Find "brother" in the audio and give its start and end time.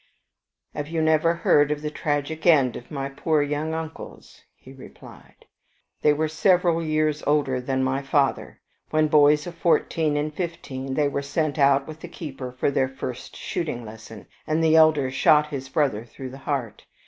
15.69-16.03